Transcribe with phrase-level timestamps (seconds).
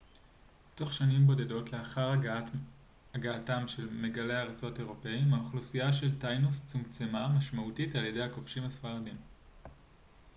[0.75, 2.13] תוך שנים בודדות לאחר
[3.13, 9.15] הגעתם של מגלי ארצות אירופאיים האוכלוסייה של טיינוס צומצמה משמעותית על ידי הכובשים הספרדים